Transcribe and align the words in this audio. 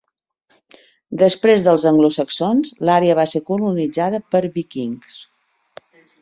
Després 1.21 1.65
dels 1.67 1.85
anglosaxons 1.89 2.71
l'àrea 2.89 3.19
va 3.21 3.27
ser 3.35 3.43
colonitzada 3.51 4.23
per 4.33 4.43
vikings. 4.57 5.21